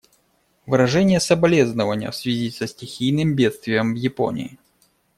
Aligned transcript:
Выражение 0.65 1.19
соболезнования 1.19 2.09
в 2.09 2.15
связи 2.15 2.49
со 2.49 2.65
стихийным 2.65 3.35
бедствием 3.35 3.93
в 3.93 3.97
Японии. 3.97 4.57